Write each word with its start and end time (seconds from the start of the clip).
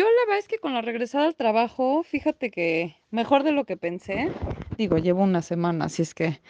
yo 0.00 0.06
la 0.06 0.24
verdad 0.28 0.38
es 0.38 0.48
que 0.48 0.58
con 0.58 0.72
la 0.72 0.80
regresada 0.80 1.26
al 1.26 1.34
trabajo, 1.34 2.02
fíjate 2.02 2.50
que 2.50 2.96
mejor 3.10 3.42
de 3.42 3.52
lo 3.52 3.66
que 3.66 3.76
pensé. 3.76 4.30
Digo, 4.78 4.96
llevo 4.96 5.22
una 5.22 5.42
semana, 5.42 5.84
así 5.84 6.00
es 6.00 6.14
que 6.14 6.40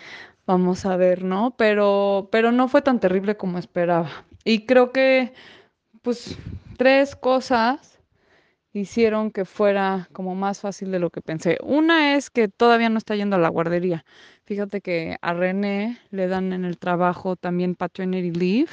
vamos 0.46 0.86
a 0.86 0.96
ver, 0.96 1.24
¿no? 1.24 1.56
Pero, 1.56 2.28
pero 2.30 2.52
no 2.52 2.68
fue 2.68 2.80
tan 2.80 3.00
terrible 3.00 3.36
como 3.36 3.58
esperaba. 3.58 4.24
Y 4.44 4.66
creo 4.66 4.92
que, 4.92 5.32
pues, 6.02 6.38
tres 6.78 7.16
cosas 7.16 7.98
hicieron 8.72 9.32
que 9.32 9.44
fuera 9.44 10.08
como 10.12 10.36
más 10.36 10.60
fácil 10.60 10.92
de 10.92 11.00
lo 11.00 11.10
que 11.10 11.20
pensé. 11.20 11.58
Una 11.60 12.14
es 12.14 12.30
que 12.30 12.46
todavía 12.46 12.88
no 12.88 12.98
está 12.98 13.16
yendo 13.16 13.34
a 13.34 13.40
la 13.40 13.48
guardería. 13.48 14.04
Fíjate 14.44 14.80
que 14.80 15.16
a 15.22 15.34
René 15.34 15.98
le 16.10 16.28
dan 16.28 16.52
en 16.52 16.64
el 16.64 16.78
trabajo 16.78 17.34
también 17.34 17.74
paternity 17.74 18.30
leave 18.30 18.70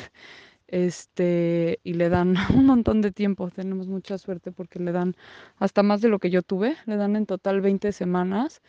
este, 0.67 1.79
y 1.83 1.93
le 1.93 2.09
dan 2.09 2.35
un 2.55 2.65
montón 2.65 3.01
de 3.01 3.11
tiempo. 3.11 3.49
Tenemos 3.49 3.87
mucha 3.87 4.17
suerte 4.17 4.51
porque 4.51 4.79
le 4.79 4.91
dan 4.91 5.15
hasta 5.57 5.83
más 5.83 6.01
de 6.01 6.09
lo 6.09 6.19
que 6.19 6.29
yo 6.29 6.41
tuve. 6.41 6.75
Le 6.85 6.97
dan 6.97 7.15
en 7.15 7.25
total 7.25 7.61
20 7.61 7.91
semanas. 7.91 8.61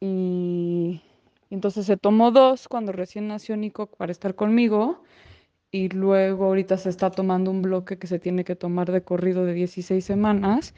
Y 0.00 1.02
entonces 1.50 1.86
se 1.86 1.96
tomó 1.96 2.30
dos 2.30 2.68
cuando 2.68 2.92
recién 2.92 3.28
nació 3.28 3.56
Nico 3.56 3.86
para 3.86 4.12
estar 4.12 4.34
conmigo. 4.34 5.02
Y 5.70 5.88
luego 5.88 6.44
ahorita 6.46 6.76
se 6.76 6.88
está 6.90 7.10
tomando 7.10 7.50
un 7.50 7.62
bloque 7.62 7.98
que 7.98 8.06
se 8.06 8.20
tiene 8.20 8.44
que 8.44 8.54
tomar 8.54 8.92
de 8.92 9.02
corrido 9.02 9.44
de 9.44 9.54
16 9.54 10.04
semanas. 10.04 10.74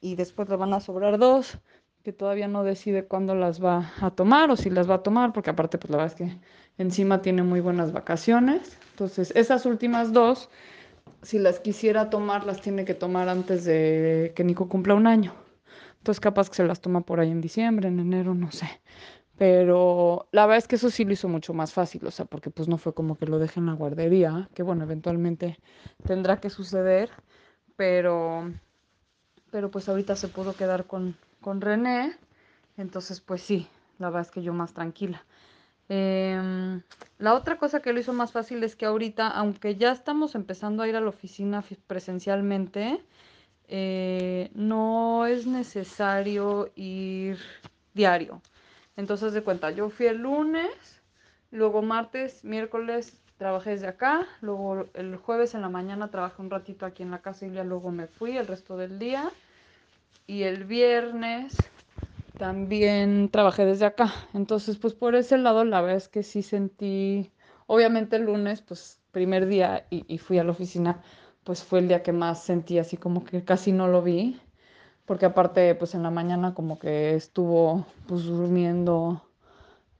Y 0.00 0.16
después 0.16 0.48
le 0.48 0.56
van 0.56 0.74
a 0.74 0.80
sobrar 0.80 1.18
dos 1.18 1.60
que 2.04 2.12
todavía 2.12 2.48
no 2.48 2.64
decide 2.64 3.06
cuándo 3.06 3.34
las 3.34 3.64
va 3.64 3.90
a 3.98 4.10
tomar 4.10 4.50
o 4.50 4.56
si 4.56 4.68
las 4.68 4.88
va 4.88 4.96
a 4.96 5.02
tomar, 5.02 5.32
porque 5.32 5.48
aparte, 5.48 5.78
pues 5.78 5.90
la 5.90 5.96
verdad 5.96 6.12
es 6.12 6.18
que 6.18 6.38
encima 6.76 7.22
tiene 7.22 7.42
muy 7.42 7.60
buenas 7.60 7.92
vacaciones. 7.92 8.78
Entonces, 8.90 9.32
esas 9.34 9.64
últimas 9.64 10.12
dos, 10.12 10.50
si 11.22 11.38
las 11.38 11.60
quisiera 11.60 12.10
tomar, 12.10 12.44
las 12.44 12.60
tiene 12.60 12.84
que 12.84 12.92
tomar 12.92 13.30
antes 13.30 13.64
de 13.64 14.34
que 14.36 14.44
Nico 14.44 14.68
cumpla 14.68 14.94
un 14.94 15.06
año. 15.06 15.32
Entonces, 15.96 16.20
capaz 16.20 16.50
que 16.50 16.56
se 16.56 16.66
las 16.66 16.82
toma 16.82 17.00
por 17.00 17.20
ahí 17.20 17.30
en 17.30 17.40
diciembre, 17.40 17.88
en 17.88 17.98
enero, 17.98 18.34
no 18.34 18.52
sé. 18.52 18.68
Pero 19.38 20.28
la 20.30 20.44
verdad 20.44 20.58
es 20.58 20.68
que 20.68 20.76
eso 20.76 20.90
sí 20.90 21.06
lo 21.06 21.14
hizo 21.14 21.28
mucho 21.28 21.54
más 21.54 21.72
fácil, 21.72 22.06
o 22.06 22.10
sea, 22.10 22.26
porque 22.26 22.50
pues 22.50 22.68
no 22.68 22.76
fue 22.76 22.92
como 22.92 23.16
que 23.16 23.24
lo 23.24 23.38
deje 23.38 23.60
en 23.60 23.66
la 23.66 23.72
guardería, 23.72 24.50
que 24.54 24.62
bueno, 24.62 24.84
eventualmente 24.84 25.58
tendrá 26.06 26.38
que 26.38 26.50
suceder, 26.50 27.08
pero, 27.76 28.52
pero 29.50 29.70
pues 29.70 29.88
ahorita 29.88 30.14
se 30.16 30.28
pudo 30.28 30.52
quedar 30.52 30.84
con, 30.84 31.16
con 31.44 31.60
René, 31.60 32.16
entonces 32.78 33.20
pues 33.20 33.42
sí, 33.42 33.68
la 33.98 34.08
verdad 34.08 34.22
es 34.22 34.30
que 34.30 34.42
yo 34.42 34.54
más 34.54 34.72
tranquila. 34.72 35.22
Em, 35.90 36.80
la 37.18 37.34
otra 37.34 37.58
cosa 37.58 37.82
que 37.82 37.92
lo 37.92 38.00
hizo 38.00 38.14
más 38.14 38.32
fácil 38.32 38.64
es 38.64 38.76
que 38.76 38.86
ahorita, 38.86 39.28
aunque 39.28 39.76
ya 39.76 39.92
estamos 39.92 40.34
empezando 40.34 40.82
a 40.82 40.88
ir 40.88 40.96
a 40.96 41.02
la 41.02 41.10
oficina 41.10 41.62
presencialmente, 41.86 43.04
eh, 43.68 44.50
no 44.54 45.26
es 45.26 45.46
necesario 45.46 46.72
ir 46.76 47.38
diario. 47.92 48.40
Entonces, 48.96 49.34
de 49.34 49.42
cuenta, 49.42 49.70
yo 49.70 49.90
fui 49.90 50.06
el 50.06 50.22
lunes, 50.22 51.02
luego 51.50 51.82
martes, 51.82 52.42
miércoles 52.42 53.20
trabajé 53.36 53.70
desde 53.70 53.88
acá, 53.88 54.26
luego 54.40 54.86
el 54.94 55.16
jueves 55.16 55.54
en 55.54 55.60
la 55.60 55.68
mañana 55.68 56.08
trabajé 56.08 56.40
un 56.40 56.48
ratito 56.48 56.86
aquí 56.86 57.02
en 57.02 57.10
la 57.10 57.20
casa 57.20 57.46
y 57.46 57.52
ya 57.52 57.64
luego 57.64 57.90
me 57.90 58.06
fui 58.06 58.38
el 58.38 58.46
resto 58.46 58.78
del 58.78 58.98
día. 58.98 59.30
Y 60.26 60.42
el 60.44 60.64
viernes 60.64 61.56
también 62.38 63.28
trabajé 63.30 63.64
desde 63.64 63.86
acá. 63.86 64.12
Entonces, 64.32 64.76
pues 64.78 64.94
por 64.94 65.14
ese 65.14 65.38
lado, 65.38 65.64
la 65.64 65.80
verdad 65.80 65.96
es 65.96 66.08
que 66.08 66.22
sí 66.22 66.42
sentí, 66.42 67.30
obviamente 67.66 68.16
el 68.16 68.24
lunes, 68.24 68.62
pues 68.62 69.00
primer 69.10 69.46
día 69.46 69.86
y, 69.90 70.04
y, 70.12 70.18
fui 70.18 70.38
a 70.38 70.44
la 70.44 70.50
oficina, 70.50 71.00
pues 71.44 71.62
fue 71.62 71.78
el 71.78 71.88
día 71.88 72.02
que 72.02 72.12
más 72.12 72.42
sentí 72.42 72.78
así 72.78 72.96
como 72.96 73.24
que 73.24 73.44
casi 73.44 73.70
no 73.70 73.86
lo 73.86 74.02
vi, 74.02 74.40
porque 75.06 75.26
aparte, 75.26 75.74
pues 75.74 75.94
en 75.94 76.02
la 76.02 76.10
mañana 76.10 76.54
como 76.54 76.78
que 76.78 77.14
estuvo 77.14 77.86
pues 78.06 78.24
durmiendo 78.24 79.22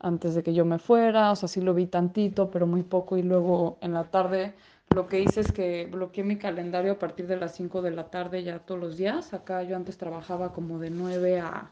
antes 0.01 0.35
de 0.35 0.43
que 0.43 0.53
yo 0.53 0.65
me 0.65 0.79
fuera, 0.79 1.31
o 1.33 1.37
sea, 1.37 1.49
sí 1.49 1.61
lo 1.61 1.75
vi 1.75 1.87
tantito, 1.87 2.51
pero 2.51 2.67
muy 2.67 2.83
poco, 2.83 3.17
y 3.17 3.23
luego 3.23 3.79
en 3.81 3.95
la 3.95 4.05
tarde 4.05 4.55
lo 4.95 5.07
que 5.09 5.21
hice 5.21 5.41
es 5.41 5.53
que 5.53 5.87
bloqueé 5.87 6.25
mi 6.25 6.39
calendario 6.39 6.93
a 6.93 6.99
partir 6.99 7.27
de 7.27 7.37
las 7.37 7.55
5 7.57 7.83
de 7.83 7.91
la 7.91 8.11
tarde 8.11 8.43
ya 8.43 8.61
todos 8.61 8.81
los 8.81 8.97
días. 8.97 9.35
Acá 9.35 9.63
yo 9.63 9.77
antes 9.77 9.99
trabajaba 9.99 10.53
como 10.53 10.79
de 10.79 10.91
9 10.91 11.41
a 11.41 11.71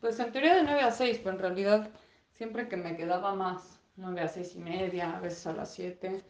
pues 0.00 0.20
en 0.20 0.30
teoría 0.30 0.54
de 0.54 0.62
9 0.62 0.80
a 0.80 0.90
6, 0.92 1.20
pero 1.22 1.36
en 1.36 1.42
realidad 1.42 1.88
siempre 2.32 2.68
que 2.68 2.76
me 2.76 2.96
quedaba 2.96 3.34
más, 3.34 3.80
9 3.96 4.20
a 4.20 4.28
6 4.28 4.56
y 4.56 4.58
media, 4.60 5.16
a 5.16 5.20
veces 5.20 5.46
a 5.46 5.52
las 5.52 5.72
7. 5.74 6.22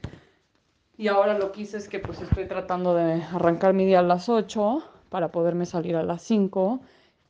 Y 0.96 1.08
ahora 1.08 1.38
lo 1.38 1.52
que 1.52 1.62
hice 1.62 1.76
es 1.76 1.88
que 1.88 1.98
pues 1.98 2.20
estoy 2.20 2.46
tratando 2.46 2.94
de 2.94 3.22
arrancar 3.22 3.74
mi 3.74 3.84
día 3.84 4.00
a 4.00 4.02
las 4.02 4.28
8 4.28 4.82
para 5.10 5.30
poderme 5.30 5.66
salir 5.66 5.96
a 5.96 6.02
las 6.02 6.22
5 6.22 6.80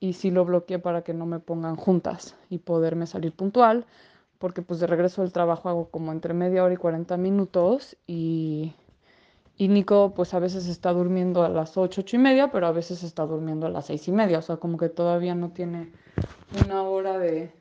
y 0.00 0.12
sí 0.12 0.30
lo 0.30 0.44
bloqueé 0.44 0.78
para 0.78 1.02
que 1.02 1.12
no 1.12 1.26
me 1.26 1.40
pongan 1.40 1.74
juntas 1.74 2.36
y 2.50 2.58
poderme 2.58 3.06
salir 3.06 3.32
puntual, 3.32 3.84
porque 4.38 4.62
pues 4.62 4.78
de 4.78 4.86
regreso 4.86 5.22
del 5.22 5.32
trabajo 5.32 5.68
hago 5.68 5.90
como 5.90 6.12
entre 6.12 6.34
media 6.34 6.62
hora 6.62 6.74
y 6.74 6.76
40 6.76 7.16
minutos 7.16 7.96
y, 8.06 8.74
y 9.58 9.66
Nico 9.66 10.14
pues 10.14 10.32
a 10.34 10.38
veces 10.38 10.68
está 10.68 10.92
durmiendo 10.92 11.42
a 11.42 11.48
las 11.48 11.76
8, 11.76 12.02
8 12.02 12.16
y 12.16 12.18
media, 12.20 12.50
pero 12.52 12.68
a 12.68 12.72
veces 12.72 13.02
está 13.02 13.26
durmiendo 13.26 13.66
a 13.66 13.70
las 13.70 13.86
6 13.86 14.06
y 14.06 14.12
media, 14.12 14.38
o 14.38 14.42
sea 14.42 14.56
como 14.56 14.78
que 14.78 14.88
todavía 14.88 15.34
no 15.34 15.50
tiene 15.50 15.92
una 16.64 16.84
hora 16.84 17.18
de, 17.18 17.52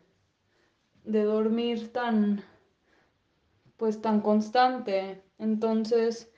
de 1.04 1.24
dormir 1.24 1.92
tan, 1.92 2.44
pues 3.78 4.00
tan 4.00 4.22
constante. 4.22 5.24
Entonces, 5.40 6.32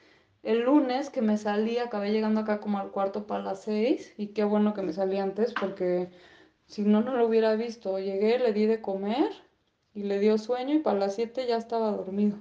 el 0.44 0.62
lunes 0.62 1.10
que 1.10 1.22
me 1.22 1.38
salí, 1.38 1.78
acabé 1.78 2.12
llegando 2.14 2.40
acá 2.40 2.62
como 2.62 2.80
al 2.80 2.92
cuarto 2.92 3.28
para 3.28 3.44
las 3.44 3.64
seis 3.64 4.14
y 4.18 4.28
qué 4.28 4.46
bueno 4.46 4.74
que 4.74 4.82
me 4.82 4.94
salí 4.94 5.18
antes 5.18 5.54
porque 5.60 6.10
si 6.68 6.84
no, 6.84 7.02
no 7.02 7.18
lo 7.18 7.28
hubiera 7.28 7.56
visto. 7.56 8.00
Llegué, 8.00 8.40
le 8.40 8.54
di 8.54 8.66
de 8.66 8.82
comer 8.82 9.30
y 9.94 10.04
le 10.04 10.20
dio 10.20 10.38
sueño 10.38 10.76
y 10.76 10.80
para 10.80 11.00
las 11.00 11.16
siete 11.16 11.46
ya 11.48 11.58
estaba 11.58 11.92
dormido. 11.92 12.38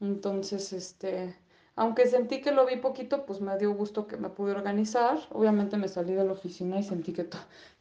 Entonces, 0.00 0.72
este, 0.72 1.34
aunque 1.78 2.08
sentí 2.08 2.40
que 2.40 2.50
lo 2.50 2.66
vi 2.66 2.76
poquito, 2.76 3.24
pues 3.24 3.40
me 3.40 3.56
dio 3.56 3.72
gusto 3.72 4.08
que 4.08 4.16
me 4.16 4.30
pude 4.30 4.50
organizar. 4.50 5.16
Obviamente 5.30 5.76
me 5.76 5.86
salí 5.86 6.12
de 6.12 6.24
la 6.24 6.32
oficina 6.32 6.80
y 6.80 6.82
sentí 6.82 7.12
que, 7.12 7.28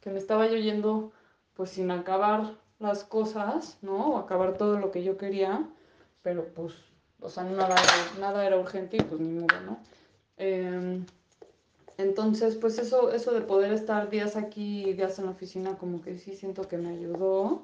que 0.01 0.11
me 0.11 0.19
estaba 0.19 0.45
yo 0.45 0.55
yendo 0.55 1.11
pues 1.55 1.71
sin 1.71 1.89
acabar 1.89 2.53
las 2.77 3.03
cosas, 3.03 3.79
¿no? 3.81 4.11
O 4.11 4.17
acabar 4.17 4.55
todo 4.55 4.77
lo 4.77 4.91
que 4.91 5.03
yo 5.03 5.17
quería, 5.17 5.67
pero 6.21 6.45
pues, 6.53 6.75
o 7.21 7.29
sea, 7.29 7.43
nada, 7.43 7.75
nada 8.19 8.45
era 8.45 8.59
urgente 8.59 8.97
y 8.97 9.01
pues 9.01 9.19
ni 9.19 9.29
modo, 9.29 9.59
¿no? 9.65 9.79
Em, 10.37 11.03
entonces, 11.97 12.55
pues 12.55 12.77
eso, 12.77 13.11
eso 13.11 13.31
de 13.31 13.41
poder 13.41 13.73
estar 13.73 14.11
días 14.11 14.35
aquí 14.35 14.87
y 14.87 14.93
días 14.93 15.17
en 15.17 15.25
la 15.25 15.31
oficina, 15.31 15.75
como 15.79 16.03
que 16.03 16.19
sí 16.19 16.35
siento 16.35 16.67
que 16.67 16.77
me 16.77 16.89
ayudó. 16.89 17.63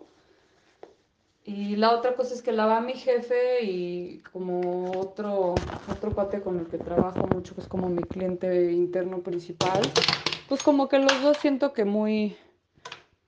Y 1.45 1.75
la 1.75 1.91
otra 1.91 2.15
cosa 2.15 2.33
es 2.33 2.41
que 2.41 2.53
la 2.53 2.65
va 2.65 2.79
mi 2.79 2.93
jefe 2.93 3.63
y 3.63 4.19
como 4.31 4.91
otro, 4.97 5.55
otro 5.91 6.11
cuate 6.13 6.41
con 6.41 6.57
el 6.59 6.67
que 6.67 6.77
trabajo 6.77 7.27
mucho, 7.27 7.53
que 7.53 7.61
es 7.61 7.67
como 7.67 7.89
mi 7.89 8.01
cliente 8.03 8.71
interno 8.71 9.19
principal, 9.19 9.81
pues 10.47 10.63
como 10.63 10.87
que 10.87 10.99
los 10.99 11.21
dos 11.21 11.37
siento 11.37 11.73
que 11.73 11.83
muy, 11.83 12.37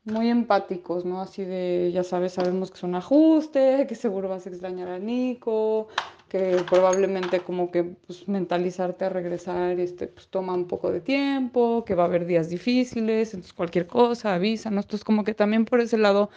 muy 0.06 0.30
empáticos, 0.30 1.04
¿no? 1.04 1.20
Así 1.20 1.44
de, 1.44 1.92
ya 1.94 2.04
sabes, 2.04 2.34
sabemos 2.34 2.72
que 2.72 2.78
es 2.78 2.84
un 2.84 2.96
ajuste, 2.96 3.86
que 3.90 3.96
seguro 3.96 4.30
vas 4.30 4.46
a 4.46 4.50
extrañar 4.50 4.88
a 4.88 4.98
Nico, 4.98 5.90
que 6.30 6.64
probablemente 6.70 7.42
como 7.42 7.70
que 7.70 7.84
pues, 7.84 8.30
mentalizarte 8.30 9.04
a 9.04 9.10
regresar 9.10 9.78
este, 9.82 10.08
pues, 10.08 10.30
toma 10.30 10.54
un 10.54 10.68
poco 10.68 10.90
de 10.90 11.02
tiempo, 11.02 11.84
que 11.84 11.96
va 11.96 12.04
a 12.04 12.06
haber 12.06 12.26
días 12.26 12.50
difíciles, 12.50 13.34
entonces 13.34 13.52
cualquier 13.52 13.88
cosa, 13.88 14.36
avísanos. 14.36 14.86
Entonces 14.86 15.04
como 15.04 15.26
que 15.26 15.34
también 15.34 15.66
por 15.66 15.82
ese 15.82 15.98
lado 15.98 16.30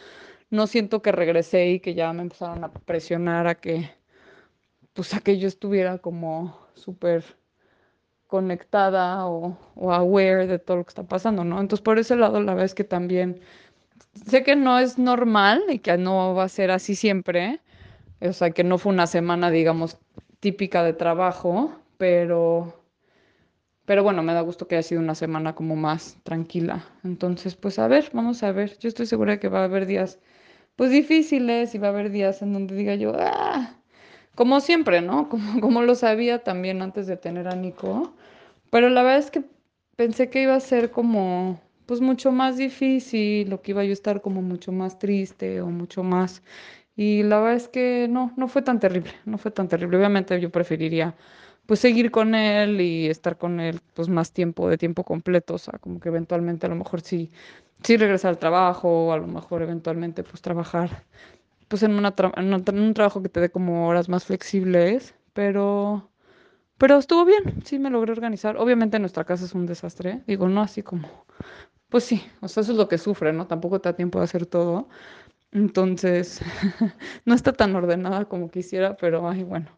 no 0.51 0.67
siento 0.67 1.03
que 1.03 1.13
regresé 1.13 1.69
y 1.69 1.81
que 1.81 1.95
ya 1.95 2.13
me 2.13 2.23
empezaron 2.23 2.65
a 2.65 2.73
presionar 2.73 3.47
a 3.47 3.57
que, 3.57 3.91
pues 4.95 5.15
a 5.15 5.21
que 5.21 5.39
yo 5.39 5.49
estuviera 5.49 5.99
como 5.99 6.59
súper 6.75 7.25
conectada 8.27 9.27
o, 9.27 9.57
o, 9.75 9.93
aware 9.93 10.47
de 10.47 10.59
todo 10.59 10.79
lo 10.79 10.85
que 10.85 10.91
está 10.91 11.05
pasando, 11.05 11.45
¿no? 11.45 11.61
Entonces, 11.61 11.83
por 11.83 11.99
ese 11.99 12.17
lado, 12.17 12.41
la 12.41 12.53
verdad 12.53 12.67
es 12.67 12.75
que 12.75 12.85
también 12.85 13.41
sé 14.27 14.43
que 14.45 14.57
no 14.57 14.79
es 14.79 14.99
normal 14.99 15.65
y 15.69 15.79
que 15.79 15.97
no 15.97 16.35
va 16.35 16.45
a 16.45 16.49
ser 16.49 16.71
así 16.71 16.95
siempre, 16.95 17.61
o 18.21 18.33
sea, 18.33 18.51
que 18.51 18.65
no 18.65 18.79
fue 18.79 18.93
una 18.93 19.07
semana, 19.07 19.51
digamos, 19.51 19.99
típica 20.41 20.83
de 20.83 20.93
trabajo, 20.93 21.73
pero, 21.97 22.85
pero 23.85 24.03
bueno, 24.03 24.23
me 24.23 24.35
da 24.35 24.41
gusto 24.41 24.69
que 24.69 24.77
haya 24.77 24.83
sido 24.83 25.01
una 25.01 25.15
semana 25.15 25.55
como 25.55 25.77
más 25.77 26.19
tranquila. 26.23 26.85
Entonces, 27.05 27.57
pues 27.57 27.79
a 27.79 27.89
ver, 27.89 28.11
vamos 28.13 28.43
a 28.43 28.53
ver. 28.53 28.79
Yo 28.79 28.89
estoy 28.89 29.07
segura 29.07 29.33
de 29.33 29.41
que 29.41 29.49
va 29.49 29.61
a 29.61 29.65
haber 29.65 29.87
días, 29.87 30.19
pues 30.79 30.93
difíciles 30.93 31.75
y 31.75 31.79
va 31.79 31.89
a 31.89 31.91
haber 31.91 32.13
días 32.13 32.41
en 32.41 32.53
donde 32.53 32.77
diga 32.77 32.95
yo, 32.95 33.13
ah, 33.19 33.75
como 34.37 34.61
siempre, 34.61 35.03
¿no? 35.03 35.29
Como, 35.31 35.61
como 35.61 35.83
lo 35.83 35.97
sabía 35.97 36.45
también 36.45 36.83
antes 36.83 37.09
de 37.09 37.17
tener 37.17 37.49
a 37.49 37.57
Nico. 37.57 38.15
Pero 38.71 38.91
la 38.91 39.03
verdad 39.03 39.19
es 39.21 39.31
que 39.33 39.45
pensé 39.97 40.31
que 40.31 40.43
iba 40.43 40.55
a 40.55 40.61
ser 40.61 40.93
como, 40.93 41.61
pues 41.87 42.01
mucho 42.01 42.33
más 42.33 42.57
difícil, 42.59 43.53
o 43.53 43.63
que 43.63 43.73
iba 43.73 43.85
yo 43.85 43.91
a 43.91 43.95
estar 43.95 44.21
como 44.23 44.43
mucho 44.43 44.73
más 44.73 44.99
triste 44.99 45.61
o 45.63 45.69
mucho 45.69 46.03
más... 46.05 46.43
Y 46.97 47.23
la 47.25 47.39
verdad 47.41 47.57
es 47.57 47.69
que 47.69 48.09
no, 48.11 48.33
no 48.37 48.49
fue 48.49 48.63
tan 48.63 48.81
terrible, 48.81 49.13
no 49.27 49.39
fue 49.39 49.51
tan 49.53 49.69
terrible. 49.69 49.97
Obviamente 49.99 50.41
yo 50.41 50.51
preferiría 50.51 51.17
pues 51.69 51.81
seguir 51.81 52.11
con 52.13 52.35
él 52.37 52.83
y 52.83 53.09
estar 53.09 53.39
con 53.39 53.61
él 53.61 53.81
pues 53.95 54.09
más 54.11 54.33
tiempo, 54.33 54.69
de 54.71 54.79
tiempo 54.79 55.05
completo, 55.05 55.57
o 55.57 55.59
sea, 55.59 55.79
como 55.81 56.01
que 56.01 56.11
eventualmente 56.11 56.67
a 56.67 56.71
lo 56.71 56.77
mejor 56.77 57.03
sí, 57.03 57.31
sí 57.85 57.97
regresar 57.99 58.31
al 58.31 58.39
trabajo, 58.41 59.09
o 59.09 59.15
a 59.15 59.19
lo 59.19 59.29
mejor 59.29 59.63
eventualmente 59.63 60.25
pues 60.25 60.43
trabajar 60.43 61.05
pues 61.69 61.83
en, 61.85 61.93
una 61.95 62.15
tra- 62.17 62.33
en 62.37 62.81
un 62.81 62.95
trabajo 62.95 63.23
que 63.23 63.29
te 63.31 63.41
dé 63.41 63.51
como 63.51 63.89
horas 63.89 64.09
más 64.09 64.25
flexibles, 64.27 65.15
pero... 65.35 66.11
Pero 66.79 66.99
estuvo 66.99 67.25
bien, 67.25 67.63
sí 67.65 67.79
me 67.79 67.91
logré 67.91 68.13
organizar. 68.13 68.57
Obviamente 68.59 68.99
nuestra 69.01 69.25
casa 69.25 69.45
es 69.47 69.55
un 69.55 69.67
desastre, 69.67 70.23
digo, 70.27 70.49
no 70.49 70.63
así 70.63 70.83
como, 70.83 71.27
pues 71.91 72.05
sí, 72.05 72.23
o 72.41 72.49
sea, 72.49 72.63
eso 72.63 72.73
es 72.73 72.79
lo 72.79 72.89
que 72.89 72.99
sufre, 72.99 73.33
¿no? 73.33 73.47
Tampoco 73.49 73.81
te 73.81 73.89
da 73.91 73.97
tiempo 73.97 74.19
de 74.21 74.25
hacer 74.27 74.47
todo. 74.47 74.89
Entonces, 75.53 76.41
no 77.27 77.35
está 77.35 77.53
tan 77.55 77.77
ordenada 77.77 78.27
como 78.27 78.51
quisiera, 78.51 78.97
pero 78.97 79.29
ay, 79.31 79.45
bueno, 79.45 79.69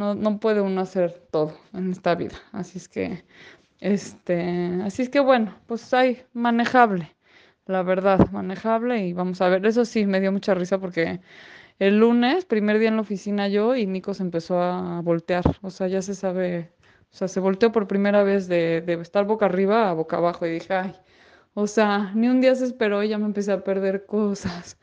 no, 0.00 0.14
no 0.14 0.40
puede 0.40 0.60
uno 0.62 0.80
hacer 0.80 1.12
todo 1.30 1.54
en 1.74 1.90
esta 1.92 2.14
vida. 2.14 2.36
Así 2.52 2.78
es 2.78 2.88
que, 2.88 3.24
este, 3.80 4.80
así 4.84 5.02
es 5.02 5.10
que 5.10 5.20
bueno, 5.20 5.56
pues 5.66 5.92
hay 5.94 6.24
manejable, 6.32 7.16
la 7.66 7.82
verdad, 7.82 8.30
manejable 8.32 9.06
y 9.06 9.12
vamos 9.12 9.40
a 9.42 9.48
ver. 9.50 9.66
Eso 9.66 9.84
sí, 9.84 10.06
me 10.06 10.20
dio 10.20 10.32
mucha 10.32 10.54
risa 10.54 10.78
porque 10.80 11.20
el 11.78 11.98
lunes, 12.00 12.44
primer 12.46 12.78
día 12.78 12.88
en 12.90 12.96
la 12.96 13.02
oficina 13.02 13.48
yo 13.48 13.76
y 13.76 13.86
Nico 13.86 14.14
se 14.14 14.22
empezó 14.24 14.60
a 14.62 15.00
voltear, 15.02 15.44
o 15.62 15.70
sea, 15.70 15.88
ya 15.88 16.02
se 16.02 16.14
sabe, 16.14 16.72
o 17.12 17.16
sea, 17.16 17.28
se 17.28 17.40
volteó 17.40 17.72
por 17.72 17.88
primera 17.88 18.22
vez 18.24 18.48
de, 18.48 18.82
de 18.82 18.94
estar 18.94 19.26
boca 19.26 19.46
arriba 19.46 19.90
a 19.90 19.94
boca 19.94 20.18
abajo 20.18 20.46
y 20.46 20.50
dije, 20.52 20.74
ay, 20.74 20.94
o 21.54 21.66
sea, 21.66 22.12
ni 22.14 22.28
un 22.28 22.40
día 22.40 22.54
se 22.54 22.64
esperó 22.66 23.02
y 23.02 23.08
ya 23.10 23.18
me 23.18 23.26
empecé 23.26 23.52
a 23.52 23.64
perder 23.64 24.06
cosas. 24.06 24.78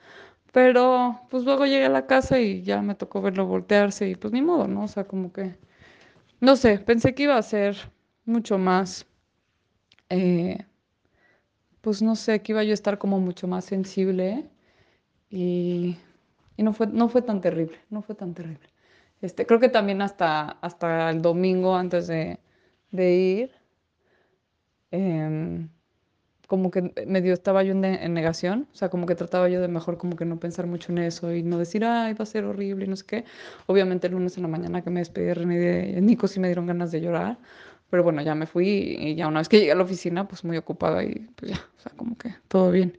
Pero 0.52 1.22
pues 1.30 1.44
luego 1.46 1.66
llegué 1.66 1.86
a 1.86 1.90
la 1.90 2.06
casa 2.08 2.40
y 2.40 2.62
ya 2.64 2.82
me 2.82 2.96
tocó 2.96 3.22
verlo 3.22 3.46
voltearse 3.46 4.10
y 4.10 4.16
pues 4.16 4.34
ni 4.34 4.42
modo, 4.42 4.68
¿no? 4.68 4.84
O 4.84 4.88
sea, 4.88 5.06
como 5.06 5.32
que, 5.34 5.58
no 6.42 6.56
sé, 6.58 6.80
pensé 6.80 7.16
que 7.16 7.24
iba 7.26 7.38
a 7.38 7.44
ser 7.44 7.78
mucho 8.26 8.58
más, 8.58 9.08
eh, 10.10 10.58
pues 11.82 12.02
no 12.02 12.16
sé, 12.16 12.42
que 12.42 12.52
iba 12.54 12.64
yo 12.64 12.72
a 12.72 12.74
estar 12.74 12.98
como 12.98 13.20
mucho 13.20 13.48
más 13.48 13.66
sensible 13.66 14.50
y, 15.30 15.98
y 16.58 16.64
no 16.64 16.74
fue, 16.74 16.88
no 16.88 17.10
fue 17.10 17.22
tan 17.24 17.42
terrible, 17.42 17.80
no 17.90 18.02
fue 18.02 18.16
tan 18.16 18.34
terrible. 18.34 18.70
Este, 19.22 19.46
creo 19.48 19.60
que 19.62 19.70
también 19.70 20.02
hasta, 20.02 20.52
hasta 20.62 21.12
el 21.12 21.22
domingo 21.24 21.76
antes 21.76 22.08
de, 22.08 22.40
de 22.92 23.14
ir, 23.16 23.52
em, 24.92 25.70
como 26.48 26.72
que 26.72 26.94
medio 27.08 27.34
estaba 27.34 27.64
yo 27.64 27.74
en, 27.74 27.82
ne- 27.82 28.04
en 28.06 28.14
negación, 28.14 28.68
o 28.74 28.76
sea, 28.76 28.90
como 28.90 29.06
que 29.06 29.16
trataba 29.16 29.50
yo 29.50 29.62
de 29.62 29.68
mejor 29.68 29.98
como 29.98 30.16
que 30.16 30.26
no 30.26 30.40
pensar 30.40 30.68
mucho 30.68 30.92
en 30.92 31.00
eso 31.00 31.34
y 31.34 31.44
no 31.44 31.58
decir, 31.60 31.86
ay, 31.86 32.14
va 32.14 32.24
a 32.24 32.26
ser 32.26 32.46
horrible 32.46 32.86
y 32.86 32.88
no 32.88 32.96
sé 32.96 33.06
qué. 33.06 33.26
Obviamente 33.68 34.08
el 34.08 34.14
lunes 34.14 34.38
en 34.38 34.44
la 34.44 34.50
mañana 34.50 34.82
que 34.84 34.90
me 34.90 35.02
despedí 35.02 35.28
de 35.28 35.34
René 35.36 35.56
y 35.56 35.94
de 35.96 36.02
Nico 36.02 36.28
sí 36.28 36.40
me 36.40 36.48
dieron 36.48 36.66
ganas 36.68 36.92
de 36.92 37.02
llorar, 37.02 37.38
pero 37.90 38.04
bueno, 38.04 38.22
ya 38.22 38.36
me 38.36 38.48
fui 38.48 38.68
y 39.00 39.16
ya 39.16 39.28
una 39.28 39.40
vez 39.40 39.50
que 39.50 39.60
llegué 39.60 39.72
a 39.72 39.76
la 39.76 39.84
oficina, 39.84 40.28
pues 40.28 40.44
muy 40.44 40.58
ocupada 40.58 41.04
y 41.04 41.14
pues 41.36 41.52
ya, 41.52 41.58
o 41.78 41.80
sea, 41.82 41.92
como 41.96 42.18
que 42.18 42.34
todo 42.48 42.72
bien. 42.72 42.98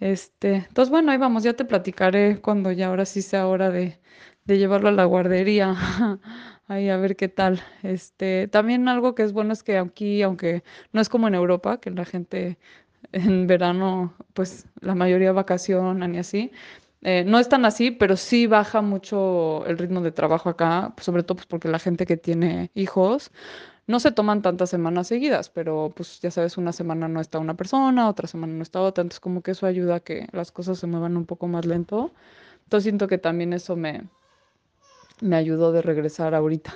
Este, 0.00 0.54
entonces 0.56 0.90
bueno, 0.90 1.12
ahí 1.12 1.18
vamos, 1.18 1.42
ya 1.44 1.54
te 1.54 1.64
platicaré 1.64 2.40
cuando 2.40 2.72
ya 2.72 2.88
ahora 2.88 3.04
sí 3.04 3.22
sea 3.22 3.46
hora 3.46 3.70
de, 3.70 3.98
de 4.44 4.58
llevarlo 4.58 4.88
a 4.88 4.92
la 4.92 5.04
guardería. 5.04 5.76
Ahí 6.68 6.88
a 6.88 6.96
ver 6.96 7.16
qué 7.16 7.28
tal. 7.28 7.60
Este, 7.82 8.48
también 8.48 8.88
algo 8.88 9.14
que 9.14 9.22
es 9.24 9.32
bueno 9.32 9.52
es 9.52 9.62
que 9.62 9.76
aquí, 9.78 10.22
aunque 10.22 10.62
no 10.92 11.00
es 11.00 11.08
como 11.08 11.28
en 11.28 11.34
Europa, 11.34 11.78
que 11.80 11.90
la 11.90 12.04
gente 12.06 12.58
en 13.12 13.46
verano, 13.46 14.14
pues 14.34 14.66
la 14.80 14.94
mayoría 14.94 15.32
vacacionan 15.32 16.14
y 16.14 16.18
así. 16.18 16.50
Eh, 17.02 17.24
no 17.26 17.38
es 17.40 17.48
tan 17.48 17.64
así, 17.64 17.90
pero 17.90 18.16
sí 18.16 18.46
baja 18.46 18.80
mucho 18.80 19.66
el 19.66 19.76
ritmo 19.78 20.00
de 20.02 20.12
trabajo 20.12 20.48
acá, 20.48 20.94
sobre 21.00 21.24
todo 21.24 21.36
pues, 21.36 21.46
porque 21.46 21.68
la 21.68 21.80
gente 21.80 22.06
que 22.06 22.16
tiene 22.16 22.70
hijos 22.74 23.32
no 23.86 24.00
se 24.00 24.12
toman 24.12 24.42
tantas 24.42 24.70
semanas 24.70 25.08
seguidas, 25.08 25.50
pero 25.50 25.92
pues 25.96 26.20
ya 26.20 26.30
sabes, 26.30 26.58
una 26.58 26.72
semana 26.72 27.08
no 27.08 27.20
está 27.20 27.38
una 27.38 27.56
persona, 27.56 28.08
otra 28.08 28.28
semana 28.28 28.54
no 28.54 28.62
está 28.62 28.80
otra, 28.82 29.02
entonces 29.02 29.20
como 29.20 29.42
que 29.42 29.52
eso 29.52 29.66
ayuda 29.66 29.96
a 29.96 30.00
que 30.00 30.28
las 30.32 30.52
cosas 30.52 30.78
se 30.78 30.86
muevan 30.88 31.16
un 31.16 31.26
poco 31.26 31.48
más 31.48 31.66
lento. 31.66 32.12
Entonces 32.64 32.84
siento 32.84 33.08
que 33.08 33.18
también 33.18 33.52
eso 33.52 33.76
me, 33.76 34.04
me 35.20 35.36
ayudó 35.36 35.72
de 35.72 35.82
regresar 35.82 36.34
ahorita. 36.34 36.72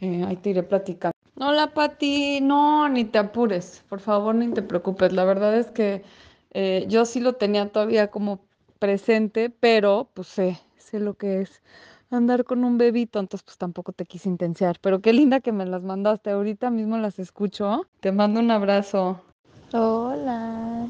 Eh, 0.00 0.24
ahí 0.26 0.36
te 0.36 0.50
iré 0.50 0.62
platicando. 0.62 1.17
Hola, 1.40 1.68
Pati. 1.72 2.40
No, 2.40 2.88
ni 2.88 3.04
te 3.04 3.18
apures. 3.18 3.84
Por 3.88 4.00
favor, 4.00 4.34
ni 4.34 4.52
te 4.52 4.62
preocupes. 4.62 5.12
La 5.12 5.24
verdad 5.24 5.56
es 5.56 5.70
que 5.70 6.02
eh, 6.50 6.84
yo 6.88 7.04
sí 7.04 7.20
lo 7.20 7.34
tenía 7.34 7.70
todavía 7.70 8.10
como 8.10 8.40
presente, 8.80 9.48
pero 9.48 10.10
pues 10.14 10.26
sé, 10.26 10.58
sé 10.78 10.98
lo 10.98 11.14
que 11.14 11.42
es 11.42 11.62
andar 12.10 12.42
con 12.44 12.64
un 12.64 12.76
bebito, 12.76 13.20
entonces 13.20 13.44
pues 13.44 13.56
tampoco 13.56 13.92
te 13.92 14.04
quise 14.04 14.28
intensiar. 14.28 14.78
Pero 14.80 15.00
qué 15.00 15.12
linda 15.12 15.38
que 15.38 15.52
me 15.52 15.64
las 15.64 15.84
mandaste. 15.84 16.30
Ahorita 16.30 16.70
mismo 16.70 16.98
las 16.98 17.20
escucho. 17.20 17.86
Te 18.00 18.10
mando 18.10 18.40
un 18.40 18.50
abrazo. 18.50 19.20
Hola. 19.72 20.88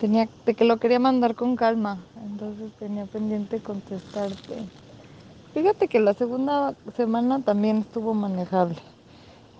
Tenía, 0.00 0.28
de 0.46 0.54
que 0.54 0.64
lo 0.64 0.78
quería 0.78 0.98
mandar 0.98 1.36
con 1.36 1.54
calma, 1.54 1.98
entonces 2.24 2.72
tenía 2.80 3.04
pendiente 3.06 3.60
contestarte. 3.60 4.64
Fíjate 5.54 5.86
que 5.86 6.00
la 6.00 6.14
segunda 6.14 6.74
semana 6.96 7.40
también 7.40 7.78
estuvo 7.78 8.14
manejable. 8.14 8.78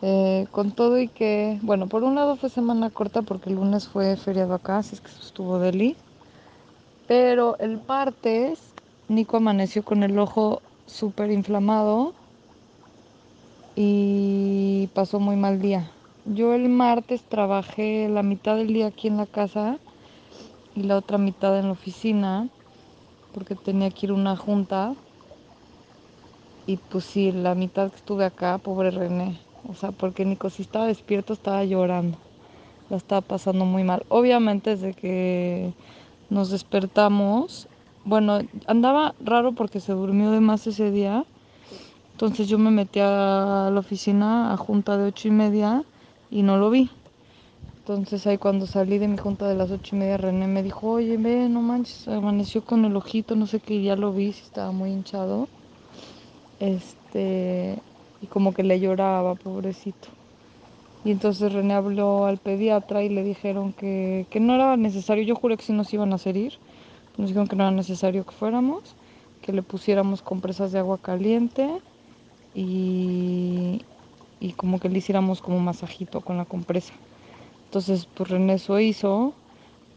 Eh, 0.03 0.49
con 0.51 0.73
todo 0.73 0.99
y 1.01 1.09
que, 1.09 1.59
bueno, 1.63 1.89
por 1.89 2.03
un 2.05 2.15
lado 2.17 2.37
fue 2.37 2.51
semana 2.51 2.91
corta 2.91 3.23
porque 3.23 3.49
el 3.51 3.57
lunes 3.57 3.89
fue 3.89 4.17
feriado 4.17 4.55
acá, 4.55 4.79
así 4.79 4.97
es 4.97 5.01
que 5.01 5.11
estuvo 5.11 5.59
Deli. 5.59 5.97
Pero 7.07 7.57
el 7.59 7.81
martes, 7.87 8.75
Nico 9.09 9.37
amaneció 9.37 9.85
con 9.85 10.03
el 10.03 10.19
ojo 10.19 10.63
súper 10.87 11.31
inflamado 11.31 12.15
y 13.75 14.89
pasó 14.95 15.21
muy 15.21 15.37
mal 15.37 15.61
día. 15.61 15.93
Yo 16.25 16.55
el 16.55 16.69
martes 16.69 17.25
trabajé 17.29 18.09
la 18.09 18.23
mitad 18.23 18.57
del 18.57 18.69
día 18.69 18.87
aquí 18.89 19.09
en 19.09 19.17
la 19.17 19.27
casa 19.27 19.81
y 20.75 20.85
la 20.85 20.97
otra 20.99 21.19
mitad 21.19 21.59
en 21.59 21.67
la 21.67 21.73
oficina 21.73 22.51
porque 23.33 23.57
tenía 23.57 23.91
que 23.91 24.07
ir 24.07 24.11
a 24.13 24.15
una 24.17 24.37
junta 24.37 24.97
Y 26.67 26.79
pues 26.79 27.05
sí, 27.05 27.31
la 27.31 27.55
mitad 27.55 27.91
que 27.91 27.97
estuve 27.99 28.25
acá, 28.25 28.59
pobre 28.59 28.91
René. 28.91 29.39
O 29.69 29.75
sea, 29.75 29.93
porque 29.93 30.25
Nico 30.25 30.51
si 30.51 30.63
estaba 30.63 30.87
despierto 30.87 31.33
estaba 31.33 31.65
llorando. 31.65 32.19
La 32.91 32.97
estaba 32.97 33.21
pasando 33.21 33.65
muy 33.65 33.85
mal. 33.85 34.05
Obviamente 34.09 34.71
desde 34.71 34.93
que 34.93 35.73
nos 36.31 36.51
despertamos, 36.51 37.69
bueno, 38.05 38.41
andaba 38.67 39.15
raro 39.25 39.53
porque 39.53 39.81
se 39.81 39.93
durmió 39.93 40.31
de 40.31 40.41
más 40.41 40.67
ese 40.67 40.91
día. 40.91 41.25
Entonces 42.13 42.49
yo 42.49 42.59
me 42.59 42.71
metí 42.71 43.01
a 43.01 43.71
la 43.73 43.81
oficina 43.81 44.53
a 44.53 44.57
junta 44.57 44.97
de 44.97 45.05
ocho 45.05 45.29
y 45.29 45.31
media 45.31 45.85
y 46.31 46.43
no 46.43 46.57
lo 46.57 46.71
vi. 46.71 46.91
Entonces 47.79 48.27
ahí 48.29 48.39
cuando 48.39 48.67
salí 48.67 48.99
de 48.99 49.09
mi 49.09 49.17
junta 49.17 49.49
de 49.49 49.57
las 49.57 49.73
ocho 49.73 49.97
y 49.97 49.99
media, 49.99 50.17
René 50.17 50.47
me 50.47 50.63
dijo, 50.63 50.89
oye, 50.89 51.17
ve, 51.17 51.49
no 51.49 51.63
manches, 51.63 52.07
amaneció 52.07 52.65
con 52.65 52.85
el 52.85 52.95
ojito, 52.95 53.35
no 53.35 53.47
sé 53.47 53.59
qué, 53.59 53.83
ya 53.83 53.97
lo 53.97 54.13
vi, 54.13 54.33
sí 54.33 54.43
estaba 54.45 54.71
muy 54.71 54.91
hinchado. 54.91 55.49
Este, 56.61 57.83
y 58.23 58.29
como 58.29 58.55
que 58.55 58.63
le 58.63 58.81
lloraba, 58.81 59.35
pobrecito. 59.35 60.09
Y 61.05 61.11
entonces 61.11 61.53
René 61.53 61.75
habló 61.75 62.27
al 62.27 62.39
pediatra 62.39 63.03
y 63.03 63.09
le 63.09 63.25
dijeron 63.25 63.73
que, 63.73 64.27
que 64.31 64.41
no 64.41 64.55
era 64.55 64.77
necesario, 64.77 65.25
yo 65.25 65.35
juré 65.35 65.57
que 65.57 65.65
sí 65.65 65.73
nos 65.73 65.93
iban 65.93 66.13
a 66.13 66.17
hacer 66.17 66.37
ir, 66.37 66.55
nos 67.17 67.29
dijeron 67.29 67.49
que 67.49 67.57
no 67.57 67.65
era 67.65 67.73
necesario 67.73 68.25
que 68.25 68.33
fuéramos, 68.33 68.97
que 69.43 69.53
le 69.53 69.63
pusiéramos 69.63 70.23
compresas 70.23 70.73
de 70.73 70.79
agua 70.79 70.99
caliente 70.99 71.83
y, 72.55 73.87
y 74.41 74.53
como 74.55 74.81
que 74.81 74.89
le 74.89 74.99
hiciéramos 74.99 75.43
como 75.43 75.61
masajito 75.61 76.21
con 76.23 76.37
la 76.39 76.47
compresa. 76.47 76.95
Entonces, 77.67 78.07
pues 78.15 78.31
René 78.31 78.55
eso 78.55 78.79
hizo, 78.81 79.35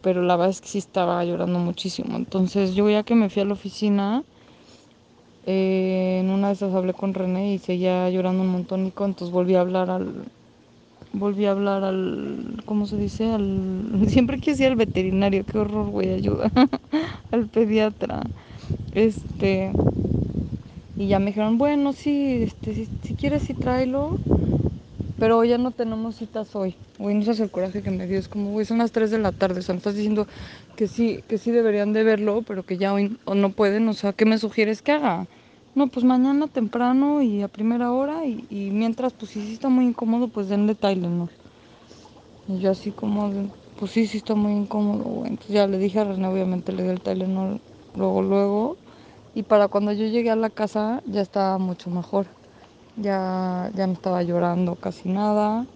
pero 0.01 0.23
la 0.23 0.35
verdad 0.37 0.51
es 0.51 0.61
que 0.61 0.69
sí 0.69 0.79
estaba 0.79 1.23
llorando 1.25 1.59
muchísimo. 1.59 2.17
Entonces, 2.17 2.75
yo 2.75 2.89
ya 2.89 3.03
que 3.03 3.15
me 3.15 3.29
fui 3.29 3.41
a 3.43 3.45
la 3.45 3.53
oficina, 3.53 4.23
eh, 5.45 6.19
en 6.21 6.29
una 6.29 6.47
de 6.47 6.53
esas 6.53 6.73
hablé 6.73 6.93
con 6.93 7.13
René 7.13 7.53
y 7.53 7.59
seguía 7.59 8.09
llorando 8.09 8.43
un 8.43 8.49
montón, 8.49 8.83
Nico, 8.83 9.05
entonces 9.05 9.31
volví 9.33 9.55
a 9.55 9.61
hablar 9.61 9.89
al, 9.89 10.25
volví 11.13 11.45
a 11.45 11.51
hablar 11.51 11.83
al, 11.83 12.61
¿cómo 12.65 12.87
se 12.87 12.97
dice? 12.97 13.31
Al, 13.31 14.05
siempre 14.09 14.39
quise 14.39 14.63
ir 14.63 14.69
al 14.71 14.75
veterinario, 14.75 15.45
qué 15.45 15.57
horror, 15.59 15.89
güey, 15.89 16.13
ayuda, 16.13 16.51
al 17.31 17.49
pediatra, 17.49 18.21
este, 18.91 19.71
y 20.95 21.07
ya 21.07 21.19
me 21.19 21.27
dijeron, 21.27 21.57
bueno, 21.57 21.93
sí, 21.93 22.43
este, 22.43 22.73
si, 22.73 22.89
si 23.01 23.15
quieres 23.15 23.43
sí 23.43 23.53
tráelo, 23.53 24.21
pero 25.17 25.43
ya 25.43 25.57
no 25.57 25.71
tenemos 25.71 26.17
citas 26.17 26.55
hoy. 26.55 26.75
Güey, 26.97 27.15
no 27.15 27.23
sabes 27.23 27.39
el 27.41 27.51
coraje 27.51 27.81
que 27.83 27.91
me 27.91 28.07
dio. 28.07 28.19
Es 28.19 28.27
como, 28.29 28.51
güey, 28.51 28.65
son 28.65 28.77
las 28.79 28.91
3 28.91 29.11
de 29.11 29.19
la 29.19 29.31
tarde. 29.31 29.59
O 29.59 29.63
sea, 29.63 29.73
me 29.73 29.77
estás 29.77 29.95
diciendo 29.95 30.27
que 30.75 30.87
sí, 30.87 31.23
que 31.27 31.37
sí 31.37 31.51
deberían 31.51 31.93
de 31.93 32.03
verlo, 32.03 32.43
pero 32.43 32.63
que 32.63 32.77
ya 32.77 32.93
hoy 32.93 33.17
no 33.25 33.53
pueden. 33.53 33.87
O 33.89 33.93
sea, 33.93 34.13
¿qué 34.13 34.25
me 34.25 34.37
sugieres 34.37 34.81
que 34.81 34.91
haga? 34.93 35.27
No, 35.75 35.87
pues 35.87 36.05
mañana 36.05 36.47
temprano 36.47 37.21
y 37.21 37.41
a 37.41 37.49
primera 37.49 37.91
hora. 37.91 38.25
Y, 38.25 38.47
y 38.49 38.71
mientras, 38.71 39.13
pues 39.13 39.31
si 39.31 39.41
sí 39.45 39.53
está 39.53 39.67
muy 39.69 39.85
incómodo, 39.85 40.29
pues 40.29 40.47
denle 40.47 40.73
Tylenol. 40.73 41.29
Y 42.47 42.59
yo 42.59 42.71
así 42.71 42.91
como, 42.91 43.29
pues 43.77 43.91
sí, 43.91 44.07
sí 44.07 44.17
está 44.17 44.35
muy 44.35 44.53
incómodo. 44.53 45.25
Entonces 45.25 45.53
ya 45.53 45.67
le 45.67 45.77
dije 45.77 45.99
a 45.99 46.05
René, 46.05 46.27
obviamente 46.27 46.71
le 46.71 46.83
di 46.83 46.89
el 46.89 47.01
Tylenol 47.01 47.59
luego, 47.93 48.21
luego. 48.21 48.77
Y 49.33 49.43
para 49.43 49.67
cuando 49.67 49.91
yo 49.91 50.05
llegué 50.07 50.31
a 50.31 50.35
la 50.37 50.49
casa 50.49 51.01
ya 51.05 51.21
estaba 51.21 51.57
mucho 51.57 51.89
mejor. 51.89 52.27
Ya, 52.95 53.69
ya 53.75 53.85
no 53.85 53.93
estaba 53.93 54.23
llorando 54.23 54.75
casi 54.75 55.09
nada. 55.09 55.67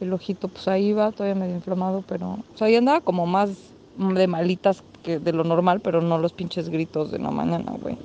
El 0.00 0.12
ojito 0.12 0.48
pues 0.48 0.66
ahí 0.66 0.92
va, 0.92 1.12
todavía 1.12 1.36
medio 1.36 1.54
inflamado, 1.54 2.02
pero... 2.02 2.32
O 2.32 2.56
sea, 2.56 2.66
ahí 2.66 2.74
andaba 2.74 3.00
como 3.00 3.26
más 3.26 3.76
de 3.94 4.26
malitas 4.26 4.82
que 5.02 5.20
de 5.20 5.32
lo 5.32 5.44
normal, 5.44 5.80
pero 5.80 6.02
no 6.02 6.18
los 6.18 6.32
pinches 6.32 6.68
gritos 6.68 7.12
de 7.12 7.20
la 7.20 7.30
mañana, 7.30 7.72
güey. 7.80 7.96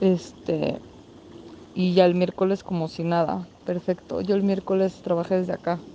Este... 0.00 0.82
Y 1.74 1.94
ya 1.94 2.06
el 2.06 2.14
miércoles 2.14 2.64
como 2.64 2.88
si 2.88 3.04
nada. 3.04 3.50
Perfecto. 3.64 4.20
Yo 4.22 4.34
el 4.34 4.42
miércoles 4.42 5.02
trabajé 5.02 5.36
desde 5.36 5.52
acá. 5.54 5.86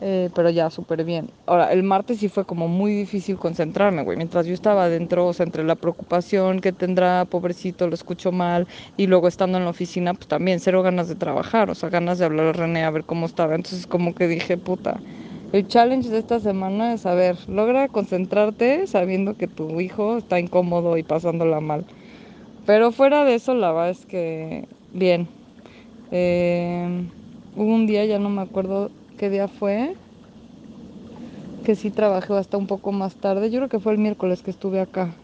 Eh, 0.00 0.30
pero 0.34 0.50
ya 0.50 0.70
súper 0.70 1.04
bien. 1.04 1.34
Ahora, 1.46 1.72
el 1.72 1.82
martes 1.84 2.18
sí 2.20 2.28
fue 2.28 2.46
como 2.46 2.68
muy 2.68 2.92
difícil 2.94 3.38
concentrarme, 3.38 4.04
güey. 4.04 4.16
Mientras 4.16 4.46
yo 4.46 4.54
estaba 4.54 4.84
adentro, 4.84 5.26
o 5.28 5.32
sea, 5.34 5.44
entre 5.46 5.64
la 5.64 5.76
preocupación 5.76 6.60
que 6.60 6.72
tendrá, 6.72 7.24
pobrecito, 7.26 7.88
lo 7.88 7.94
escucho 7.94 8.32
mal, 8.32 8.68
y 8.96 9.08
luego 9.08 9.28
estando 9.28 9.58
en 9.58 9.64
la 9.64 9.70
oficina, 9.70 10.14
pues 10.14 10.28
también 10.28 10.60
cero 10.60 10.82
ganas 10.82 11.08
de 11.08 11.16
trabajar, 11.16 11.70
o 11.70 11.74
sea, 11.76 11.90
ganas 11.90 12.18
de 12.18 12.26
hablar 12.26 12.46
a 12.48 12.52
René 12.54 12.84
a 12.84 12.90
ver 12.90 13.04
cómo 13.06 13.26
estaba. 13.26 13.54
Entonces, 13.56 13.86
como 13.88 14.14
que 14.14 14.28
dije, 14.28 14.58
puta, 14.58 15.02
el 15.52 15.66
challenge 15.66 16.10
de 16.10 16.18
esta 16.18 16.40
semana 16.40 16.92
es, 16.94 17.06
a 17.06 17.14
ver, 17.14 17.38
logra 17.48 17.88
concentrarte 17.88 18.86
sabiendo 18.86 19.36
que 19.36 19.48
tu 19.48 19.80
hijo 19.80 20.18
está 20.18 20.38
incómodo 20.40 20.96
y 20.98 21.02
pasándola 21.04 21.60
mal. 21.60 21.86
Pero 22.68 22.92
fuera 22.92 23.24
de 23.24 23.34
eso, 23.34 23.54
la 23.54 23.72
verdad 23.72 23.88
es 23.88 24.04
que 24.04 24.68
bien. 24.92 25.26
Eh, 26.10 27.08
hubo 27.54 27.74
un 27.74 27.86
día, 27.86 28.04
ya 28.04 28.18
no 28.18 28.28
me 28.28 28.42
acuerdo 28.42 28.90
qué 29.16 29.30
día 29.30 29.48
fue, 29.48 29.96
que 31.64 31.76
sí 31.76 31.90
trabajé 31.90 32.34
hasta 32.34 32.58
un 32.58 32.66
poco 32.66 32.92
más 32.92 33.16
tarde. 33.16 33.50
Yo 33.50 33.60
creo 33.60 33.70
que 33.70 33.80
fue 33.80 33.92
el 33.92 33.98
miércoles 33.98 34.42
que 34.42 34.50
estuve 34.50 34.80
acá. 34.80 35.14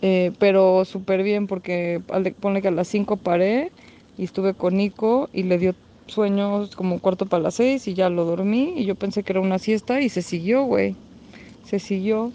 Eh, 0.00 0.30
pero 0.38 0.84
súper 0.84 1.24
bien 1.24 1.48
porque 1.48 2.00
pone 2.40 2.62
que 2.62 2.68
a 2.68 2.70
las 2.70 2.86
5 2.86 3.16
paré 3.16 3.72
y 4.16 4.22
estuve 4.22 4.54
con 4.54 4.76
Nico 4.76 5.28
y 5.32 5.42
le 5.42 5.58
dio 5.58 5.74
sueños 6.06 6.76
como 6.76 7.00
cuarto 7.00 7.26
para 7.26 7.42
las 7.42 7.56
6 7.56 7.88
y 7.88 7.94
ya 7.94 8.10
lo 8.10 8.24
dormí 8.24 8.74
y 8.76 8.84
yo 8.86 8.94
pensé 8.94 9.24
que 9.24 9.32
era 9.32 9.40
una 9.40 9.58
siesta 9.58 10.00
y 10.00 10.08
se 10.08 10.22
siguió, 10.22 10.62
güey. 10.62 10.94
Se 11.64 11.80
siguió. 11.80 12.32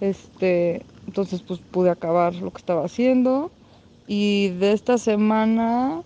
Este, 0.00 0.86
entonces 1.06 1.42
pues 1.42 1.60
pude 1.60 1.90
acabar 1.90 2.34
lo 2.34 2.50
que 2.50 2.58
estaba 2.58 2.84
haciendo. 2.84 3.50
Y 4.06 4.50
de 4.60 4.72
esta 4.72 4.98
semana 4.98 6.02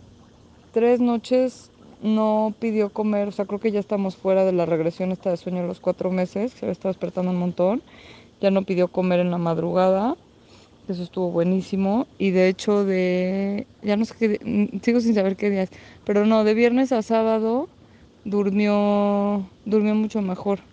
tres 0.72 1.00
noches 1.00 1.70
no 2.02 2.54
pidió 2.58 2.90
comer, 2.90 3.28
o 3.28 3.32
sea, 3.32 3.44
creo 3.44 3.60
que 3.60 3.72
ya 3.72 3.80
estamos 3.80 4.16
fuera 4.16 4.44
de 4.44 4.52
la 4.52 4.66
regresión 4.66 5.12
esta 5.12 5.30
de 5.30 5.36
sueño 5.36 5.66
los 5.66 5.80
cuatro 5.80 6.10
meses, 6.10 6.52
se 6.52 6.70
está 6.70 6.88
despertando 6.88 7.30
un 7.30 7.38
montón, 7.38 7.82
ya 8.40 8.50
no 8.50 8.62
pidió 8.62 8.88
comer 8.88 9.20
en 9.20 9.30
la 9.30 9.38
madrugada, 9.38 10.16
eso 10.88 11.02
estuvo 11.02 11.30
buenísimo, 11.30 12.06
y 12.18 12.30
de 12.30 12.48
hecho 12.48 12.84
de, 12.84 13.66
ya 13.82 13.96
no 13.96 14.04
sé 14.06 14.14
qué, 14.18 14.80
sigo 14.82 15.00
sin 15.00 15.14
saber 15.14 15.36
qué 15.36 15.50
día 15.50 15.62
es, 15.64 15.70
pero 16.04 16.26
no, 16.26 16.44
de 16.44 16.54
viernes 16.54 16.92
a 16.92 17.02
sábado 17.02 17.68
durmió, 18.24 19.50
durmió 19.64 19.94
mucho 19.94 20.22
mejor. 20.22 20.69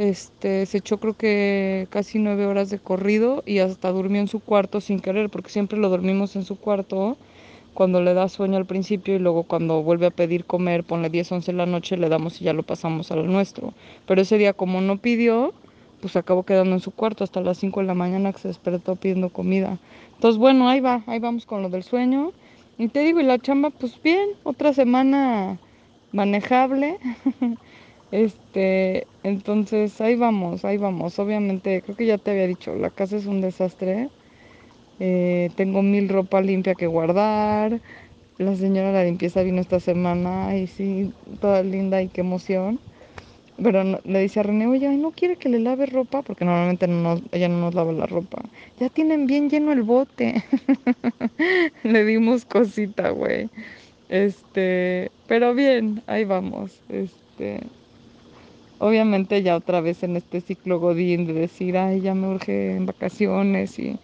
Este, 0.00 0.64
se 0.64 0.78
echó 0.78 0.96
creo 0.96 1.12
que 1.12 1.86
casi 1.90 2.18
nueve 2.18 2.46
horas 2.46 2.70
de 2.70 2.78
corrido 2.78 3.42
y 3.44 3.58
hasta 3.58 3.92
durmió 3.92 4.22
en 4.22 4.28
su 4.28 4.40
cuarto 4.40 4.80
sin 4.80 4.98
querer, 4.98 5.28
porque 5.28 5.50
siempre 5.50 5.78
lo 5.78 5.90
dormimos 5.90 6.36
en 6.36 6.44
su 6.46 6.56
cuarto 6.56 7.18
cuando 7.74 8.00
le 8.00 8.14
da 8.14 8.30
sueño 8.30 8.56
al 8.56 8.64
principio 8.64 9.14
y 9.14 9.18
luego 9.18 9.42
cuando 9.42 9.82
vuelve 9.82 10.06
a 10.06 10.10
pedir 10.10 10.46
comer, 10.46 10.84
ponle 10.84 11.10
10, 11.10 11.32
11 11.32 11.52
de 11.52 11.58
la 11.58 11.66
noche, 11.66 11.98
le 11.98 12.08
damos 12.08 12.40
y 12.40 12.44
ya 12.46 12.54
lo 12.54 12.62
pasamos 12.62 13.12
al 13.12 13.26
nuestro. 13.26 13.74
Pero 14.06 14.22
ese 14.22 14.38
día 14.38 14.54
como 14.54 14.80
no 14.80 14.96
pidió, 14.96 15.52
pues 16.00 16.16
acabó 16.16 16.44
quedando 16.44 16.72
en 16.76 16.80
su 16.80 16.92
cuarto 16.92 17.22
hasta 17.22 17.42
las 17.42 17.58
5 17.58 17.80
de 17.80 17.86
la 17.86 17.92
mañana 17.92 18.32
que 18.32 18.38
se 18.38 18.48
despertó 18.48 18.96
pidiendo 18.96 19.28
comida. 19.28 19.76
Entonces, 20.14 20.38
bueno, 20.38 20.70
ahí 20.70 20.80
va, 20.80 21.02
ahí 21.08 21.18
vamos 21.18 21.44
con 21.44 21.60
lo 21.60 21.68
del 21.68 21.82
sueño. 21.82 22.32
Y 22.78 22.88
te 22.88 23.00
digo, 23.00 23.20
y 23.20 23.24
la 23.24 23.38
chamba, 23.38 23.68
pues 23.68 24.00
bien, 24.02 24.30
otra 24.44 24.72
semana 24.72 25.58
manejable. 26.10 26.96
este, 28.10 29.08
entonces, 29.22 30.00
ahí 30.00 30.16
vamos, 30.16 30.64
ahí 30.64 30.76
vamos. 30.78 31.18
Obviamente, 31.18 31.82
creo 31.82 31.96
que 31.96 32.06
ya 32.06 32.18
te 32.18 32.30
había 32.32 32.46
dicho, 32.46 32.74
la 32.76 32.90
casa 32.90 33.16
es 33.16 33.26
un 33.26 33.40
desastre 33.40 34.10
eh, 34.98 35.50
tengo 35.56 35.82
mil 35.82 36.08
ropa 36.08 36.40
limpia 36.42 36.74
que 36.74 36.86
guardar. 36.86 37.82
La 38.38 38.56
señora 38.56 38.88
de 38.88 38.94
la 38.94 39.04
limpieza 39.04 39.42
vino 39.42 39.60
esta 39.60 39.80
semana 39.80 40.56
y 40.56 40.66
sí, 40.66 41.14
toda 41.40 41.62
linda 41.62 42.02
y 42.02 42.10
qué 42.10 42.22
emoción. 42.22 42.82
Pero 43.62 43.84
le 44.04 44.20
dice 44.20 44.40
a 44.40 44.42
René, 44.44 44.66
oye, 44.66 44.88
no 44.96 45.12
quiere 45.12 45.36
que 45.36 45.48
le 45.50 45.60
lave 45.60 45.86
ropa, 45.86 46.22
porque 46.22 46.44
normalmente 46.46 46.88
no 46.88 47.20
ella 47.32 47.48
no 47.48 47.58
nos 47.60 47.74
lava 47.74 47.92
la 47.92 48.06
ropa. 48.06 48.50
Ya 48.78 48.88
tienen 48.90 49.26
bien 49.26 49.50
lleno 49.50 49.72
el 49.72 49.82
bote. 49.82 50.44
le 51.84 52.04
dimos 52.04 52.46
cosita, 52.46 53.10
güey. 53.10 53.50
Este, 54.08 55.12
pero 55.26 55.54
bien, 55.54 56.02
ahí 56.06 56.24
vamos. 56.24 56.84
Este, 56.88 57.72
obviamente 58.80 59.42
ya 59.42 59.56
otra 59.56 59.80
vez 59.80 60.02
en 60.02 60.16
este 60.16 60.40
ciclo 60.40 60.80
Godín 60.80 61.26
de 61.26 61.34
decir, 61.34 61.76
ay, 61.76 62.00
ya 62.00 62.14
me 62.14 62.28
urge 62.28 62.76
en 62.76 62.86
vacaciones 62.86 63.78
y 63.78 63.98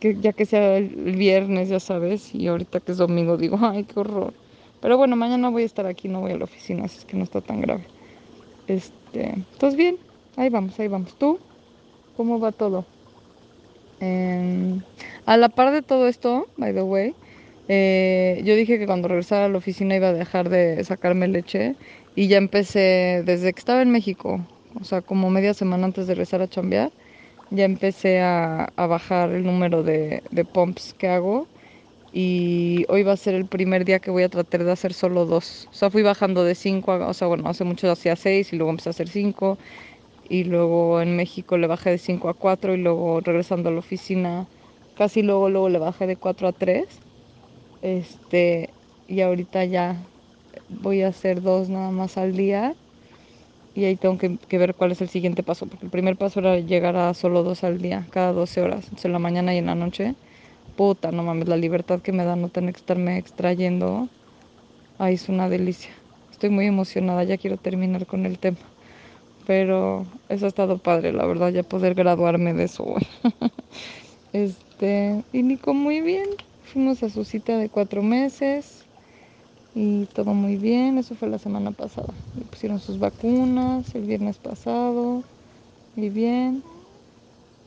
que 0.00 0.16
ya 0.20 0.32
que 0.32 0.44
sea 0.44 0.76
el 0.76 1.16
viernes, 1.16 1.68
ya 1.68 1.80
sabes, 1.80 2.34
y 2.34 2.46
ahorita 2.48 2.80
que 2.80 2.92
es 2.92 2.98
domingo 2.98 3.36
digo, 3.36 3.58
ay, 3.62 3.84
qué 3.84 4.00
horror. 4.00 4.34
Pero 4.80 4.96
bueno, 4.96 5.16
mañana 5.16 5.48
voy 5.48 5.62
a 5.62 5.66
estar 5.66 5.86
aquí, 5.86 6.08
no 6.08 6.20
voy 6.20 6.32
a 6.32 6.38
la 6.38 6.44
oficina, 6.44 6.84
así 6.84 6.98
es 6.98 7.04
que 7.04 7.16
no 7.16 7.24
está 7.24 7.40
tan 7.40 7.60
grave. 7.60 7.86
Este, 8.66 9.34
bien, 9.76 9.96
ahí 10.36 10.48
vamos, 10.48 10.78
ahí 10.78 10.88
vamos. 10.88 11.16
¿Tú? 11.16 11.38
¿Cómo 12.16 12.40
va 12.40 12.52
todo? 12.52 12.84
Em, 14.00 14.82
a 15.26 15.36
la 15.36 15.50
par 15.50 15.72
de 15.72 15.82
todo 15.82 16.08
esto, 16.08 16.48
by 16.56 16.72
the 16.72 16.82
way, 16.82 17.14
eh, 17.68 18.40
yo 18.44 18.56
dije 18.56 18.78
que 18.78 18.86
cuando 18.86 19.08
regresara 19.08 19.46
a 19.46 19.48
la 19.48 19.58
oficina 19.58 19.94
iba 19.94 20.08
a 20.08 20.12
dejar 20.12 20.48
de 20.48 20.82
sacarme 20.82 21.28
leche 21.28 21.76
y 22.14 22.28
ya 22.28 22.38
empecé 22.38 23.22
desde 23.24 23.52
que 23.52 23.58
estaba 23.58 23.82
en 23.82 23.90
México, 23.90 24.40
o 24.80 24.84
sea, 24.84 25.02
como 25.02 25.30
media 25.30 25.54
semana 25.54 25.86
antes 25.86 26.06
de 26.06 26.14
regresar 26.14 26.42
a 26.42 26.48
chambear 26.48 26.92
ya 27.50 27.64
empecé 27.64 28.20
a, 28.20 28.72
bajar 28.76 29.30
el 29.32 29.44
número 29.44 29.82
de, 29.82 30.22
de, 30.30 30.44
pumps 30.44 30.94
que 30.94 31.08
hago 31.08 31.48
y 32.12 32.84
hoy 32.88 33.02
va 33.02 33.12
a 33.12 33.16
ser 33.16 33.34
el 33.34 33.46
primer 33.46 33.84
día 33.84 34.00
que 34.00 34.10
voy 34.10 34.22
a 34.24 34.28
tratar 34.28 34.64
de 34.64 34.72
hacer 34.72 34.92
solo 34.94 35.26
dos. 35.26 35.68
O 35.70 35.74
sea, 35.74 35.90
fui 35.90 36.02
bajando 36.02 36.44
de 36.44 36.54
cinco, 36.54 36.92
o 36.94 37.14
sea, 37.14 37.28
bueno, 37.28 37.48
hace 37.48 37.64
mucho 37.64 37.90
hacía 37.90 38.16
seis 38.16 38.52
y 38.52 38.56
luego 38.56 38.70
empecé 38.70 38.90
a 38.90 38.92
hacer 38.92 39.08
cinco 39.08 39.58
y 40.28 40.44
luego 40.44 41.00
en 41.02 41.16
México 41.16 41.58
le 41.58 41.66
bajé 41.66 41.90
de 41.90 41.98
cinco 41.98 42.28
a 42.28 42.34
cuatro 42.34 42.74
y 42.74 42.78
luego 42.78 43.20
regresando 43.20 43.68
a 43.68 43.72
la 43.72 43.80
oficina 43.80 44.46
casi 44.96 45.22
luego 45.22 45.50
luego 45.50 45.68
le 45.70 45.78
bajé 45.78 46.06
de 46.06 46.16
cuatro 46.16 46.48
a 46.48 46.52
tres. 46.52 46.86
Este, 47.82 48.70
y 49.08 49.22
ahorita 49.22 49.64
ya 49.64 49.96
voy 50.68 51.02
a 51.02 51.08
hacer 51.08 51.42
dos 51.42 51.68
nada 51.68 51.90
más 51.90 52.16
al 52.16 52.36
día 52.36 52.74
y 53.74 53.84
ahí 53.84 53.96
tengo 53.96 54.18
que, 54.18 54.58
ver 54.58 54.74
cuál 54.74 54.92
es 54.92 55.00
el 55.00 55.08
siguiente 55.08 55.42
paso, 55.42 55.66
porque 55.66 55.84
el 55.84 55.90
primer 55.90 56.16
paso 56.16 56.40
era 56.40 56.58
llegar 56.58 56.96
a 56.96 57.14
solo 57.14 57.42
dos 57.42 57.62
al 57.64 57.80
día, 57.80 58.06
cada 58.10 58.32
12 58.32 58.60
horas, 58.62 58.84
entonces 58.84 59.04
en 59.04 59.12
la 59.12 59.18
mañana 59.18 59.54
y 59.54 59.58
en 59.58 59.66
la 59.66 59.74
noche. 59.74 60.14
Puta, 60.76 61.12
no 61.12 61.22
mames, 61.22 61.48
la 61.48 61.56
libertad 61.56 62.00
que 62.00 62.12
me 62.12 62.24
da 62.24 62.36
no 62.36 62.48
tener 62.48 62.74
que 62.74 62.80
estarme 62.80 63.18
extrayendo, 63.18 64.08
ahí 64.98 65.14
es 65.14 65.28
una 65.28 65.48
delicia. 65.48 65.90
Estoy 66.32 66.50
muy 66.50 66.66
emocionada, 66.66 67.22
ya 67.24 67.36
quiero 67.38 67.58
terminar 67.58 68.06
con 68.06 68.26
el 68.26 68.38
tema. 68.38 68.58
Pero 69.46 70.06
eso 70.28 70.46
ha 70.46 70.48
estado 70.48 70.78
padre, 70.78 71.12
la 71.12 71.26
verdad, 71.26 71.50
ya 71.50 71.62
poder 71.62 71.94
graduarme 71.94 72.54
de 72.54 72.64
eso 72.64 72.94
este, 74.32 75.22
y 75.32 75.42
Nico 75.42 75.74
muy 75.74 76.00
bien. 76.00 76.28
Fuimos 76.64 77.02
a 77.02 77.10
su 77.10 77.24
cita 77.24 77.58
de 77.58 77.68
cuatro 77.68 78.02
meses 78.02 78.84
y 79.74 80.06
todo 80.08 80.34
muy 80.34 80.56
bien, 80.58 80.98
eso 80.98 81.14
fue 81.16 81.28
la 81.28 81.38
semana 81.38 81.72
pasada. 81.72 82.18
Le 82.32 82.44
pusieron 82.46 82.80
sus 82.80 82.98
vacunas 82.98 83.94
el 83.94 84.04
viernes 84.06 84.38
pasado 84.38 85.26
y 85.94 86.10
bien, 86.10 86.66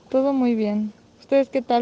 todo 0.10 0.32
muy 0.34 0.56
bien. 0.56 0.96
¿Ustedes 1.20 1.50
qué 1.50 1.62
tal? 1.62 1.68